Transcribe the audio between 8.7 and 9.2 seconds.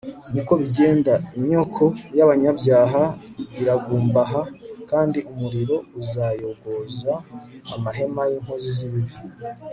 z'ibibi